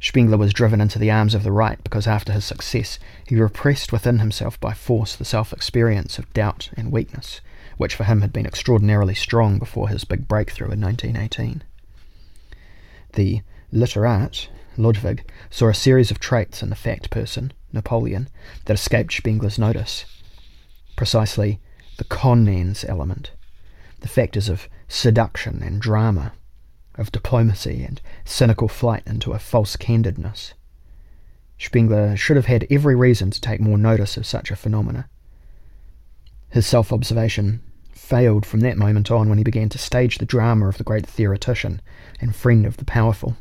Spengler 0.00 0.36
was 0.36 0.52
driven 0.52 0.80
into 0.80 0.98
the 0.98 1.10
arms 1.10 1.34
of 1.34 1.42
the 1.42 1.50
right 1.50 1.82
because 1.82 2.06
after 2.06 2.32
his 2.32 2.44
success 2.44 2.98
he 3.26 3.34
repressed 3.34 3.90
within 3.90 4.20
himself 4.20 4.60
by 4.60 4.72
force 4.72 5.16
the 5.16 5.24
self 5.24 5.52
experience 5.52 6.18
of 6.18 6.32
doubt 6.32 6.70
and 6.76 6.92
weakness, 6.92 7.40
which 7.78 7.96
for 7.96 8.04
him 8.04 8.20
had 8.20 8.32
been 8.32 8.46
extraordinarily 8.46 9.14
strong 9.14 9.58
before 9.58 9.88
his 9.88 10.04
big 10.04 10.28
breakthrough 10.28 10.70
in 10.70 10.80
1918. 10.80 11.64
The 13.14 13.40
literate, 13.72 14.48
Ludwig, 14.76 15.28
saw 15.50 15.68
a 15.68 15.74
series 15.74 16.12
of 16.12 16.20
traits 16.20 16.62
in 16.62 16.70
the 16.70 16.76
fact 16.76 17.10
person, 17.10 17.52
Napoleon, 17.72 18.28
that 18.66 18.74
escaped 18.74 19.12
Spengler's 19.12 19.58
notice. 19.58 20.04
Precisely 20.94 21.58
the 21.96 22.04
con 22.04 22.44
man's 22.44 22.84
element, 22.84 23.32
the 24.00 24.08
factors 24.08 24.48
of 24.48 24.68
seduction 24.88 25.62
and 25.62 25.80
drama, 25.80 26.32
of 26.96 27.12
diplomacy 27.12 27.84
and 27.84 28.00
cynical 28.24 28.68
flight 28.68 29.02
into 29.06 29.32
a 29.32 29.38
false 29.38 29.76
candidness. 29.76 30.54
Spengler 31.58 32.16
should 32.16 32.36
have 32.36 32.46
had 32.46 32.66
every 32.70 32.94
reason 32.94 33.30
to 33.30 33.40
take 33.40 33.60
more 33.60 33.78
notice 33.78 34.16
of 34.16 34.26
such 34.26 34.50
a 34.50 34.56
phenomena. 34.56 35.08
His 36.50 36.66
self 36.66 36.92
observation 36.92 37.62
failed 37.92 38.46
from 38.46 38.60
that 38.60 38.78
moment 38.78 39.10
on 39.10 39.28
when 39.28 39.38
he 39.38 39.44
began 39.44 39.68
to 39.68 39.78
stage 39.78 40.18
the 40.18 40.24
drama 40.24 40.66
of 40.68 40.78
the 40.78 40.84
great 40.84 41.06
theoretician 41.06 41.82
and 42.20 42.34
friend 42.34 42.64
of 42.64 42.78
the 42.78 42.84
powerful. 42.84 43.36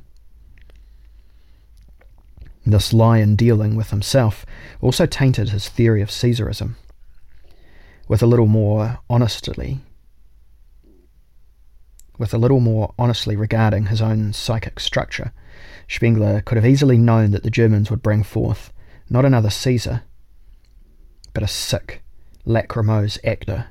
This 2.65 2.91
lie 2.91 3.19
in 3.19 3.37
dealing 3.37 3.77
with 3.77 3.91
himself 3.91 4.45
also 4.81 5.05
tainted 5.05 5.49
his 5.49 5.69
theory 5.69 6.01
of 6.01 6.09
Caesarism. 6.09 6.75
With 8.09 8.21
a 8.21 8.27
little 8.27 8.47
more 8.47 8.99
honestly, 9.09 9.79
with 12.17 12.33
a 12.33 12.37
little 12.37 12.59
more 12.59 12.93
honestly 12.97 13.35
regarding 13.35 13.87
his 13.87 14.01
own 14.01 14.33
psychic 14.33 14.79
structure, 14.79 15.31
Spengler 15.87 16.41
could 16.41 16.55
have 16.57 16.65
easily 16.65 16.97
known 16.97 17.31
that 17.31 17.43
the 17.43 17.49
Germans 17.49 17.89
would 17.89 18.01
bring 18.01 18.23
forth 18.23 18.71
not 19.09 19.25
another 19.25 19.49
Caesar, 19.49 20.03
but 21.33 21.43
a 21.43 21.47
sick, 21.47 22.03
lachrymose 22.45 23.19
actor 23.23 23.67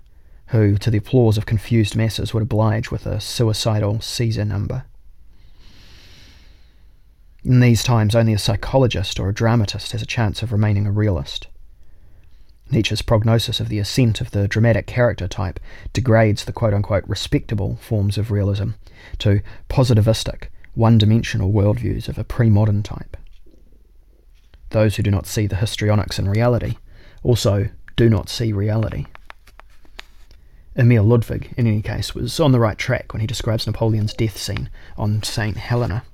who, 0.48 0.76
to 0.76 0.90
the 0.90 0.98
applause 0.98 1.36
of 1.36 1.46
confused 1.46 1.96
masses, 1.96 2.32
would 2.32 2.42
oblige 2.42 2.90
with 2.90 3.06
a 3.06 3.20
suicidal 3.20 4.00
Caesar 4.00 4.44
number. 4.44 4.84
In 7.44 7.60
these 7.60 7.82
times, 7.82 8.14
only 8.14 8.32
a 8.32 8.38
psychologist 8.38 9.20
or 9.20 9.28
a 9.28 9.34
dramatist 9.34 9.92
has 9.92 10.02
a 10.02 10.06
chance 10.06 10.42
of 10.42 10.52
remaining 10.52 10.86
a 10.86 10.92
realist. 10.92 11.48
Nietzsche's 12.70 13.02
prognosis 13.02 13.60
of 13.60 13.68
the 13.68 13.78
ascent 13.78 14.20
of 14.20 14.32
the 14.32 14.48
dramatic 14.48 14.86
character 14.86 15.28
type 15.28 15.60
degrades 15.92 16.44
the 16.44 16.52
quote 16.52 16.74
unquote 16.74 17.04
respectable 17.06 17.76
forms 17.76 18.18
of 18.18 18.30
realism 18.30 18.70
to 19.18 19.40
positivistic, 19.68 20.48
one 20.74 20.98
dimensional 20.98 21.52
worldviews 21.52 22.08
of 22.08 22.18
a 22.18 22.24
pre 22.24 22.50
modern 22.50 22.82
type. 22.82 23.16
Those 24.70 24.96
who 24.96 25.02
do 25.02 25.10
not 25.10 25.26
see 25.26 25.46
the 25.46 25.56
histrionics 25.56 26.18
in 26.18 26.28
reality 26.28 26.76
also 27.22 27.68
do 27.94 28.10
not 28.10 28.28
see 28.28 28.52
reality. 28.52 29.06
Emil 30.76 31.04
Ludwig, 31.04 31.54
in 31.56 31.66
any 31.66 31.80
case, 31.80 32.14
was 32.14 32.38
on 32.38 32.52
the 32.52 32.60
right 32.60 32.76
track 32.76 33.12
when 33.12 33.20
he 33.20 33.26
describes 33.26 33.66
Napoleon's 33.66 34.12
death 34.12 34.36
scene 34.36 34.68
on 34.98 35.22
St. 35.22 35.56
Helena 35.56 36.04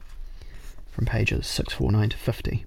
from 0.92 1.06
pages 1.06 1.46
649 1.48 2.10
to 2.10 2.16
50. 2.16 2.66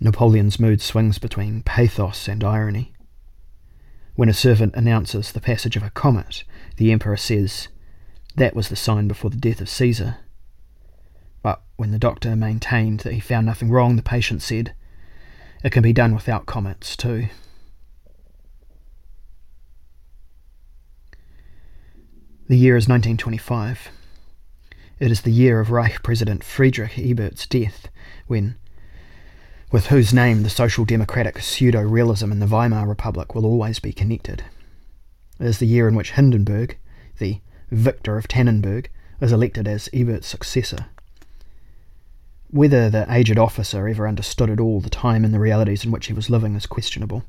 Napoleon's 0.00 0.60
mood 0.60 0.80
swings 0.80 1.18
between 1.18 1.62
pathos 1.62 2.28
and 2.28 2.44
irony. 2.44 2.92
When 4.14 4.28
a 4.28 4.34
servant 4.34 4.74
announces 4.74 5.32
the 5.32 5.40
passage 5.40 5.76
of 5.76 5.82
a 5.82 5.90
comet, 5.90 6.44
the 6.76 6.92
emperor 6.92 7.16
says, 7.16 7.68
That 8.36 8.54
was 8.54 8.68
the 8.68 8.76
sign 8.76 9.08
before 9.08 9.30
the 9.30 9.36
death 9.36 9.60
of 9.60 9.68
Caesar. 9.68 10.18
But 11.42 11.62
when 11.76 11.90
the 11.90 11.98
doctor 11.98 12.34
maintained 12.36 13.00
that 13.00 13.12
he 13.12 13.20
found 13.20 13.46
nothing 13.46 13.70
wrong, 13.70 13.96
the 13.96 14.02
patient 14.02 14.42
said, 14.42 14.74
It 15.64 15.72
can 15.72 15.82
be 15.82 15.92
done 15.92 16.14
without 16.14 16.46
comets, 16.46 16.96
too. 16.96 17.28
The 22.48 22.56
year 22.56 22.76
is 22.76 22.88
1925. 22.88 23.88
It 24.98 25.10
is 25.10 25.20
the 25.20 25.30
year 25.30 25.60
of 25.60 25.70
Reich 25.70 26.02
President 26.02 26.42
Friedrich 26.42 26.98
Ebert's 26.98 27.46
death, 27.46 27.88
when 28.26 28.56
with 29.70 29.88
whose 29.88 30.14
name 30.14 30.42
the 30.42 30.50
social 30.50 30.84
democratic 30.84 31.40
pseudo 31.40 31.82
realism 31.82 32.32
in 32.32 32.38
the 32.38 32.46
Weimar 32.46 32.86
Republic 32.86 33.34
will 33.34 33.44
always 33.44 33.78
be 33.78 33.92
connected. 33.92 34.42
It 35.38 35.46
is 35.46 35.58
the 35.58 35.66
year 35.66 35.86
in 35.86 35.94
which 35.94 36.12
Hindenburg, 36.12 36.78
the 37.18 37.40
victor 37.70 38.16
of 38.16 38.28
Tannenberg, 38.28 38.86
is 39.20 39.30
elected 39.30 39.68
as 39.68 39.90
Ebert's 39.92 40.26
successor. 40.26 40.86
Whether 42.50 42.88
the 42.88 43.06
aged 43.10 43.38
officer 43.38 43.86
ever 43.86 44.08
understood 44.08 44.48
at 44.48 44.60
all 44.60 44.80
the 44.80 44.88
time 44.88 45.22
and 45.22 45.34
the 45.34 45.38
realities 45.38 45.84
in 45.84 45.90
which 45.90 46.06
he 46.06 46.14
was 46.14 46.30
living 46.30 46.54
is 46.54 46.64
questionable. 46.64 47.24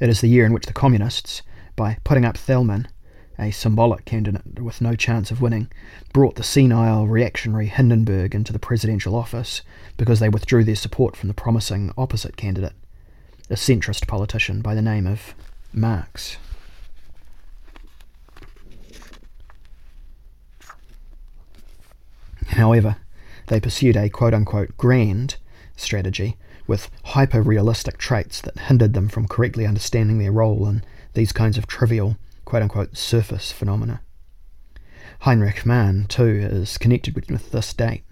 It 0.00 0.08
is 0.08 0.20
the 0.20 0.28
year 0.28 0.44
in 0.44 0.52
which 0.52 0.66
the 0.66 0.72
Communists, 0.72 1.42
by 1.76 1.98
putting 2.02 2.24
up 2.24 2.36
Thälmann, 2.36 2.86
a 3.38 3.50
symbolic 3.50 4.04
candidate 4.04 4.60
with 4.60 4.80
no 4.80 4.94
chance 4.94 5.30
of 5.30 5.40
winning, 5.40 5.70
brought 6.12 6.36
the 6.36 6.42
senile 6.42 7.06
reactionary 7.06 7.66
Hindenburg 7.66 8.34
into 8.34 8.52
the 8.52 8.58
presidential 8.58 9.14
office 9.14 9.62
because 9.96 10.20
they 10.20 10.28
withdrew 10.28 10.64
their 10.64 10.76
support 10.76 11.16
from 11.16 11.28
the 11.28 11.34
promising 11.34 11.92
opposite 11.96 12.36
candidate, 12.36 12.74
a 13.50 13.54
centrist 13.54 14.06
politician 14.06 14.60
by 14.60 14.74
the 14.74 14.82
name 14.82 15.06
of 15.06 15.34
Marx. 15.72 16.36
However, 22.48 22.96
they 23.46 23.60
pursued 23.60 23.96
a 23.96 24.10
quote 24.10 24.34
unquote 24.34 24.76
grand 24.76 25.36
strategy 25.76 26.36
with 26.66 26.90
hyper 27.04 27.42
realistic 27.42 27.98
traits 27.98 28.40
that 28.40 28.58
hindered 28.58 28.94
them 28.94 29.08
from 29.08 29.26
correctly 29.26 29.66
understanding 29.66 30.18
their 30.18 30.32
role 30.32 30.66
in 30.68 30.84
these 31.14 31.32
kinds 31.32 31.58
of 31.58 31.66
trivial 31.66 32.16
quote 32.52 32.62
unquote 32.64 32.94
surface 32.94 33.50
phenomena. 33.50 34.02
Heinrich 35.20 35.64
Mann, 35.64 36.04
too, 36.06 36.46
is 36.52 36.76
connected 36.76 37.14
with 37.30 37.50
this 37.50 37.72
date. 37.72 38.04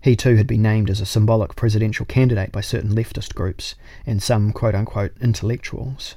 He 0.00 0.16
too 0.16 0.36
had 0.36 0.46
been 0.46 0.62
named 0.62 0.88
as 0.88 1.02
a 1.02 1.04
symbolic 1.04 1.54
presidential 1.54 2.06
candidate 2.06 2.50
by 2.50 2.62
certain 2.62 2.94
leftist 2.94 3.34
groups 3.34 3.74
and 4.06 4.22
some 4.22 4.54
quote 4.54 4.74
unquote 4.74 5.12
intellectuals. 5.20 6.14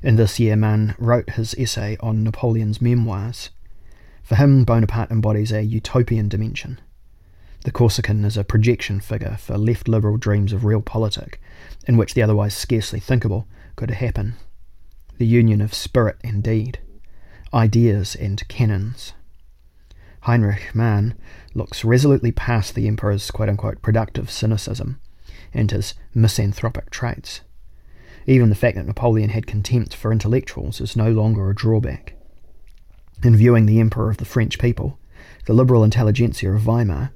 In 0.00 0.14
this 0.14 0.38
year, 0.38 0.54
Mann 0.54 0.94
wrote 1.00 1.30
his 1.30 1.56
essay 1.58 1.96
on 1.98 2.22
Napoleon's 2.22 2.80
memoirs. 2.80 3.50
For 4.22 4.36
him, 4.36 4.62
Bonaparte 4.62 5.10
embodies 5.10 5.50
a 5.50 5.62
utopian 5.62 6.28
dimension. 6.28 6.80
The 7.64 7.72
Corsican 7.72 8.24
is 8.24 8.36
a 8.36 8.44
projection 8.44 9.00
figure 9.00 9.36
for 9.40 9.58
left 9.58 9.88
liberal 9.88 10.16
dreams 10.16 10.52
of 10.52 10.60
realpolitik, 10.60 11.40
in 11.88 11.96
which 11.96 12.14
the 12.14 12.22
otherwise 12.22 12.54
scarcely 12.54 13.00
thinkable 13.00 13.48
could 13.74 13.90
happen 13.90 14.36
the 15.18 15.26
union 15.26 15.60
of 15.60 15.74
spirit 15.74 16.16
and 16.22 16.42
deed, 16.42 16.78
ideas 17.52 18.14
and 18.14 18.46
cannons. 18.48 19.12
Heinrich 20.22 20.74
Mann 20.74 21.14
looks 21.54 21.84
resolutely 21.84 22.30
past 22.32 22.74
the 22.74 22.86
emperor's 22.86 23.30
quote 23.30 23.48
unquote 23.48 23.82
productive 23.82 24.30
cynicism 24.30 25.00
and 25.52 25.70
his 25.70 25.94
misanthropic 26.14 26.90
traits. 26.90 27.40
Even 28.26 28.48
the 28.48 28.54
fact 28.54 28.76
that 28.76 28.86
Napoleon 28.86 29.30
had 29.30 29.46
contempt 29.46 29.94
for 29.94 30.12
intellectuals 30.12 30.80
is 30.80 30.96
no 30.96 31.10
longer 31.10 31.50
a 31.50 31.54
drawback. 31.54 32.14
In 33.24 33.34
viewing 33.34 33.66
the 33.66 33.80
emperor 33.80 34.10
of 34.10 34.18
the 34.18 34.24
French 34.24 34.58
people, 34.58 34.98
the 35.46 35.54
liberal 35.54 35.82
intelligentsia 35.82 36.52
of 36.52 36.66
Weimar, 36.66 37.10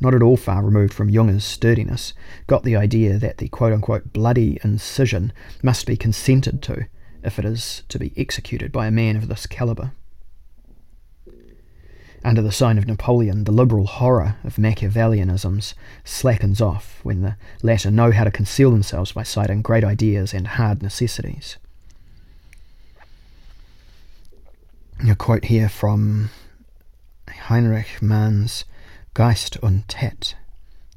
not 0.00 0.14
at 0.14 0.22
all 0.22 0.36
far 0.36 0.62
removed 0.62 0.92
from 0.92 1.10
Junger's 1.10 1.44
sturdiness, 1.44 2.12
got 2.46 2.64
the 2.64 2.76
idea 2.76 3.16
that 3.18 3.38
the 3.38 3.48
quote 3.48 3.72
unquote 3.72 4.12
bloody 4.12 4.58
incision 4.62 5.32
must 5.62 5.86
be 5.86 5.96
consented 5.96 6.60
to 6.62 6.86
if 7.22 7.38
it 7.38 7.44
is 7.44 7.82
to 7.88 7.98
be 7.98 8.12
executed 8.16 8.72
by 8.72 8.86
a 8.86 8.90
man 8.90 9.16
of 9.16 9.28
this 9.28 9.46
calibre. 9.46 9.92
Under 12.24 12.42
the 12.42 12.50
sign 12.50 12.76
of 12.76 12.86
Napoleon, 12.86 13.44
the 13.44 13.52
liberal 13.52 13.86
horror 13.86 14.36
of 14.42 14.56
Machiavellianisms 14.56 15.74
slackens 16.04 16.60
off 16.60 16.98
when 17.04 17.20
the 17.20 17.36
latter 17.62 17.90
know 17.90 18.10
how 18.10 18.24
to 18.24 18.30
conceal 18.32 18.72
themselves 18.72 19.12
by 19.12 19.22
citing 19.22 19.62
great 19.62 19.84
ideas 19.84 20.34
and 20.34 20.48
hard 20.48 20.82
necessities. 20.82 21.56
A 25.08 25.14
quote 25.14 25.44
here 25.44 25.68
from 25.68 26.30
Heinrich 27.28 28.02
Mann's 28.02 28.64
Geist 29.14 29.56
und 29.62 29.86
Tat 29.88 30.34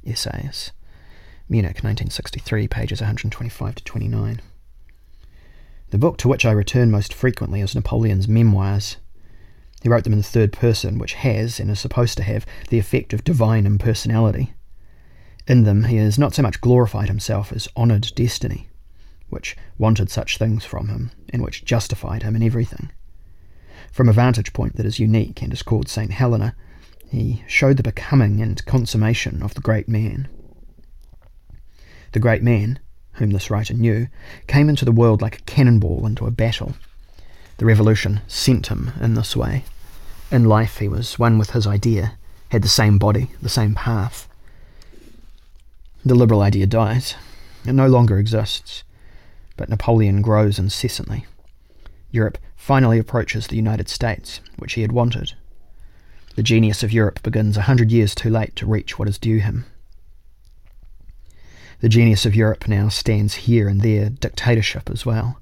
essays, 0.04 0.72
Munich, 1.48 1.84
1963, 1.84 2.68
pages 2.68 3.02
125 3.02 3.76
to 3.76 3.84
29. 3.84 4.42
The 5.92 5.98
book 5.98 6.18
to 6.18 6.28
which 6.28 6.46
I 6.46 6.52
return 6.52 6.92
most 6.92 7.14
frequently 7.14 7.62
is 7.62 7.74
Napoleon's 7.74 8.28
Memoirs. 8.28 8.98
He 9.82 9.90
wrote 9.90 10.04
them 10.04 10.14
in 10.14 10.20
the 10.20 10.24
third 10.24 10.52
person, 10.52 11.00
which 11.00 11.14
has, 11.14 11.60
and 11.60 11.72
is 11.72 11.80
supposed 11.80 12.16
to 12.18 12.24
have, 12.24 12.46
the 12.70 12.78
effect 12.78 13.12
of 13.12 13.24
divine 13.24 13.66
impersonality. 13.66 14.54
In 15.48 15.64
them, 15.64 15.86
he 15.86 15.96
has 15.96 16.20
not 16.20 16.36
so 16.36 16.44
much 16.44 16.62
glorified 16.62 17.08
himself 17.08 17.52
as 17.52 17.68
honoured 17.76 18.12
destiny, 18.14 18.70
which 19.30 19.58
wanted 19.80 20.12
such 20.12 20.38
things 20.38 20.64
from 20.64 20.90
him, 20.90 21.12
and 21.30 21.42
which 21.42 21.66
justified 21.66 22.22
him 22.22 22.36
in 22.36 22.44
everything. 22.44 22.92
From 23.92 24.08
a 24.08 24.14
vantage 24.14 24.54
point 24.54 24.76
that 24.76 24.86
is 24.86 25.00
unique 25.00 25.42
and 25.42 25.52
is 25.52 25.64
called 25.64 25.90
St. 25.90 26.12
Helena, 26.12 26.56
he 27.08 27.44
showed 27.48 27.78
the 27.78 27.84
becoming 27.84 28.42
and 28.42 28.64
consummation 28.66 29.42
of 29.42 29.56
the 29.56 29.62
great 29.62 29.88
man. 29.88 30.28
The 32.12 32.20
great 32.20 32.44
man, 32.44 32.78
whom 33.20 33.32
this 33.32 33.50
writer 33.52 33.74
knew, 33.74 34.08
came 34.48 34.70
into 34.70 34.86
the 34.86 34.92
world 34.92 35.22
like 35.22 35.38
a 35.38 35.42
cannonball 35.42 36.06
into 36.06 36.26
a 36.26 36.32
battle. 36.32 36.74
The 37.58 37.66
revolution 37.66 38.22
sent 38.28 38.68
him 38.68 38.92
in 39.00 39.14
this 39.14 39.36
way. 39.36 39.66
In 40.32 40.46
life, 40.46 40.78
he 40.78 40.88
was 40.88 41.20
one 41.20 41.38
with 41.38 41.52
his 41.52 41.68
idea, 41.68 42.18
had 42.50 42.62
the 42.62 42.70
same 42.70 42.98
body, 42.98 43.30
the 43.42 43.50
same 43.50 43.76
path. 43.76 44.28
The 46.04 46.16
liberal 46.16 46.42
idea 46.42 46.66
dies. 46.66 47.16
It 47.66 47.74
no 47.74 47.88
longer 47.88 48.18
exists. 48.18 48.84
But 49.58 49.70
Napoleon 49.70 50.22
grows 50.22 50.58
incessantly. 50.58 51.26
Europe 52.12 52.38
finally 52.56 52.98
approaches 52.98 53.48
the 53.48 53.58
United 53.58 53.90
States, 53.90 54.40
which 54.58 54.74
he 54.74 54.82
had 54.82 54.92
wanted. 54.92 55.34
The 56.36 56.44
genius 56.44 56.84
of 56.84 56.94
Europe 56.94 57.22
begins 57.22 57.58
a 57.58 57.64
hundred 57.64 57.92
years 57.92 58.16
too 58.16 58.30
late 58.30 58.56
to 58.56 58.66
reach 58.66 58.98
what 58.98 59.10
is 59.10 59.18
due 59.18 59.40
him. 59.40 59.66
The 61.82 61.90
genius 61.90 62.26
of 62.26 62.36
Europe 62.36 62.68
now 62.68 62.90
stands 62.90 63.36
here 63.36 63.70
and 63.70 63.82
there 63.82 64.10
dictatorship 64.10 64.90
as 64.90 65.06
well. 65.06 65.40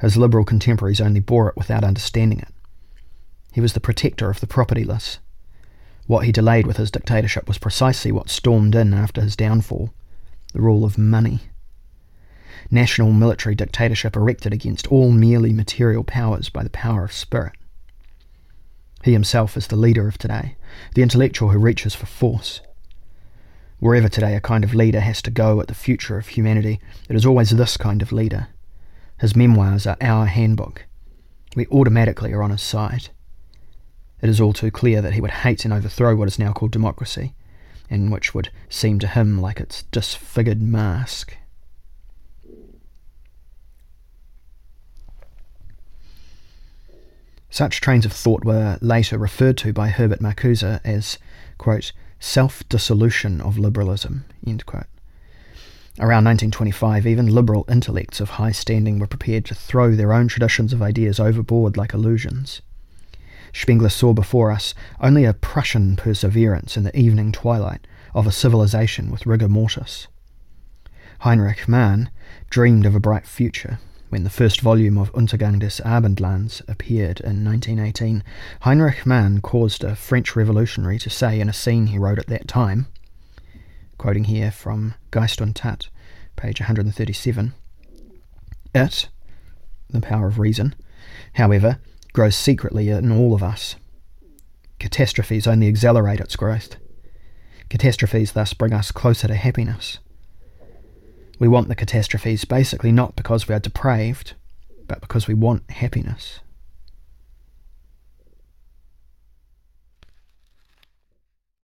His 0.00 0.16
liberal 0.16 0.44
contemporaries 0.44 1.00
only 1.00 1.20
bore 1.20 1.48
it 1.48 1.56
without 1.56 1.84
understanding 1.84 2.40
it. 2.40 2.48
He 3.52 3.60
was 3.60 3.74
the 3.74 3.80
protector 3.80 4.30
of 4.30 4.40
the 4.40 4.46
propertyless. 4.46 5.18
What 6.06 6.24
he 6.24 6.32
delayed 6.32 6.66
with 6.66 6.76
his 6.76 6.90
dictatorship 6.90 7.46
was 7.46 7.58
precisely 7.58 8.10
what 8.12 8.28
stormed 8.28 8.74
in 8.74 8.92
after 8.92 9.20
his 9.20 9.36
downfall 9.36 9.92
the 10.52 10.60
rule 10.60 10.84
of 10.84 10.96
money. 10.96 11.40
National 12.70 13.12
military 13.12 13.54
dictatorship 13.54 14.16
erected 14.16 14.52
against 14.52 14.86
all 14.86 15.10
merely 15.10 15.52
material 15.52 16.04
powers 16.04 16.48
by 16.48 16.62
the 16.62 16.70
power 16.70 17.04
of 17.04 17.12
spirit. 17.12 17.52
He 19.02 19.12
himself 19.12 19.56
is 19.56 19.66
the 19.66 19.76
leader 19.76 20.08
of 20.08 20.16
today, 20.16 20.56
the 20.94 21.02
intellectual 21.02 21.50
who 21.50 21.58
reaches 21.58 21.94
for 21.94 22.06
force, 22.06 22.60
Wherever 23.84 24.08
today 24.08 24.34
a 24.34 24.40
kind 24.40 24.64
of 24.64 24.72
leader 24.72 25.00
has 25.00 25.20
to 25.20 25.30
go 25.30 25.60
at 25.60 25.68
the 25.68 25.74
future 25.74 26.16
of 26.16 26.28
humanity, 26.28 26.80
it 27.06 27.14
is 27.14 27.26
always 27.26 27.50
this 27.50 27.76
kind 27.76 28.00
of 28.00 28.12
leader. 28.12 28.46
His 29.20 29.36
memoirs 29.36 29.86
are 29.86 29.98
our 30.00 30.24
handbook. 30.24 30.86
We 31.54 31.66
automatically 31.66 32.32
are 32.32 32.42
on 32.42 32.48
his 32.50 32.62
side. 32.62 33.10
It 34.22 34.30
is 34.30 34.40
all 34.40 34.54
too 34.54 34.70
clear 34.70 35.02
that 35.02 35.12
he 35.12 35.20
would 35.20 35.30
hate 35.30 35.66
and 35.66 35.74
overthrow 35.74 36.16
what 36.16 36.28
is 36.28 36.38
now 36.38 36.54
called 36.54 36.70
democracy, 36.70 37.34
and 37.90 38.10
which 38.10 38.32
would 38.32 38.50
seem 38.70 39.00
to 39.00 39.06
him 39.06 39.38
like 39.38 39.60
its 39.60 39.82
disfigured 39.82 40.62
mask. 40.62 41.36
Such 47.50 47.82
trains 47.82 48.06
of 48.06 48.14
thought 48.14 48.46
were 48.46 48.78
later 48.80 49.18
referred 49.18 49.58
to 49.58 49.74
by 49.74 49.90
Herbert 49.90 50.22
Marcuse 50.22 50.80
as, 50.84 51.18
quote, 51.58 51.92
self 52.24 52.66
dissolution 52.70 53.40
of 53.42 53.58
liberalism. 53.58 54.24
Around 56.00 56.24
1925, 56.24 57.06
even 57.06 57.26
liberal 57.26 57.66
intellects 57.68 58.18
of 58.18 58.30
high 58.30 58.50
standing 58.50 58.98
were 58.98 59.06
prepared 59.06 59.44
to 59.44 59.54
throw 59.54 59.94
their 59.94 60.12
own 60.12 60.26
traditions 60.26 60.72
of 60.72 60.82
ideas 60.82 61.20
overboard 61.20 61.76
like 61.76 61.92
illusions. 61.92 62.62
Spengler 63.52 63.90
saw 63.90 64.14
before 64.14 64.50
us 64.50 64.74
only 65.00 65.24
a 65.24 65.34
Prussian 65.34 65.96
perseverance 65.96 66.76
in 66.76 66.82
the 66.82 66.98
evening 66.98 67.30
twilight 67.30 67.86
of 68.14 68.26
a 68.26 68.32
civilization 68.32 69.10
with 69.10 69.26
rigor 69.26 69.48
mortis. 69.48 70.08
Heinrich 71.20 71.68
Mann 71.68 72.10
dreamed 72.48 72.86
of 72.86 72.94
a 72.94 73.00
bright 73.00 73.26
future 73.26 73.78
when 74.10 74.24
the 74.24 74.30
first 74.30 74.60
volume 74.60 74.96
of 74.98 75.12
Untergang 75.12 75.58
des 75.58 75.82
Abendlands 75.82 76.62
appeared 76.68 77.20
in 77.20 77.44
1918, 77.44 78.22
Heinrich 78.60 79.04
Mann 79.04 79.40
caused 79.40 79.82
a 79.82 79.96
French 79.96 80.36
revolutionary 80.36 80.98
to 81.00 81.10
say 81.10 81.40
in 81.40 81.48
a 81.48 81.52
scene 81.52 81.86
he 81.86 81.98
wrote 81.98 82.18
at 82.18 82.28
that 82.28 82.46
time, 82.46 82.86
quoting 83.98 84.24
here 84.24 84.50
from 84.50 84.94
Geist 85.10 85.40
und 85.40 85.56
Tat, 85.56 85.88
page 86.36 86.60
137, 86.60 87.54
It, 88.74 89.08
the 89.90 90.00
power 90.00 90.28
of 90.28 90.38
reason, 90.38 90.74
however, 91.34 91.78
grows 92.12 92.36
secretly 92.36 92.88
in 92.90 93.10
all 93.10 93.34
of 93.34 93.42
us. 93.42 93.76
Catastrophes 94.78 95.46
only 95.46 95.68
accelerate 95.68 96.20
its 96.20 96.36
growth. 96.36 96.76
Catastrophes 97.68 98.32
thus 98.32 98.52
bring 98.52 98.72
us 98.72 98.92
closer 98.92 99.26
to 99.28 99.34
happiness. 99.34 99.98
We 101.38 101.48
want 101.48 101.68
the 101.68 101.74
catastrophes 101.74 102.44
basically 102.44 102.92
not 102.92 103.16
because 103.16 103.48
we 103.48 103.54
are 103.54 103.60
depraved, 103.60 104.34
but 104.86 105.00
because 105.00 105.26
we 105.26 105.34
want 105.34 105.70
happiness. 105.70 106.40